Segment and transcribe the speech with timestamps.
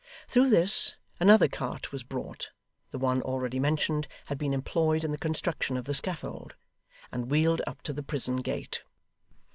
[0.27, 2.49] Through this, another cart was brought
[2.89, 6.55] (the one already mentioned had been employed in the construction of the scaffold),
[7.11, 8.81] and wheeled up to the prison gate.